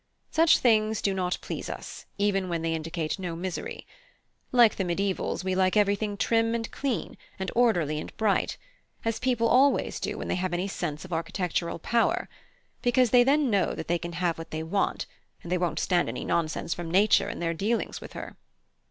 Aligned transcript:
Such 0.31 0.57
things 0.57 0.99
do 0.99 1.13
not 1.13 1.37
please 1.41 1.69
us, 1.69 2.07
even 2.17 2.49
when 2.49 2.63
they 2.63 2.73
indicate 2.73 3.19
no 3.19 3.35
misery. 3.35 3.85
Like 4.51 4.77
the 4.77 4.83
mediaevals, 4.83 5.43
we 5.43 5.53
like 5.53 5.77
everything 5.77 6.17
trim 6.17 6.55
and 6.55 6.71
clean, 6.71 7.19
and 7.37 7.51
orderly 7.55 7.99
and 7.99 8.11
bright; 8.17 8.57
as 9.05 9.19
people 9.19 9.47
always 9.47 9.99
do 9.99 10.17
when 10.17 10.27
they 10.27 10.33
have 10.41 10.53
any 10.55 10.67
sense 10.67 11.05
of 11.05 11.13
architectural 11.13 11.77
power; 11.77 12.27
because 12.81 13.11
then 13.11 13.25
they 13.27 13.37
know 13.37 13.75
that 13.75 13.87
they 13.87 13.99
can 13.99 14.13
have 14.13 14.39
what 14.39 14.49
they 14.49 14.63
want, 14.63 15.05
and 15.43 15.51
they 15.51 15.57
won't 15.59 15.77
stand 15.77 16.09
any 16.09 16.25
nonsense 16.25 16.73
from 16.73 16.89
Nature 16.89 17.29
in 17.29 17.37
their 17.37 17.53
dealings 17.53 18.01
with 18.01 18.13
her." 18.13 18.37